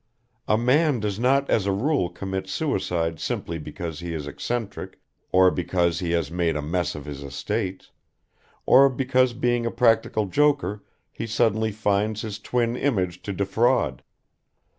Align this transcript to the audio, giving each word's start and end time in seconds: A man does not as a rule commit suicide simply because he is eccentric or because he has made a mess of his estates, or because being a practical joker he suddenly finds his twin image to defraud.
A 0.47 0.57
man 0.57 0.99
does 0.99 1.19
not 1.19 1.47
as 1.47 1.67
a 1.67 1.71
rule 1.71 2.09
commit 2.09 2.49
suicide 2.49 3.19
simply 3.19 3.59
because 3.59 3.99
he 3.99 4.15
is 4.15 4.25
eccentric 4.25 4.99
or 5.31 5.51
because 5.51 5.99
he 5.99 6.09
has 6.09 6.31
made 6.31 6.55
a 6.55 6.61
mess 6.63 6.95
of 6.95 7.05
his 7.05 7.21
estates, 7.21 7.91
or 8.65 8.89
because 8.89 9.33
being 9.33 9.63
a 9.63 9.69
practical 9.69 10.25
joker 10.25 10.83
he 11.11 11.27
suddenly 11.27 11.71
finds 11.71 12.23
his 12.23 12.39
twin 12.39 12.75
image 12.75 13.21
to 13.21 13.31
defraud. 13.31 14.01